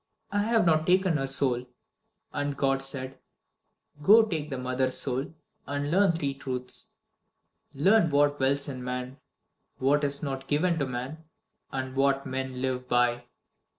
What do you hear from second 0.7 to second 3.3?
taken her soul.' And God said: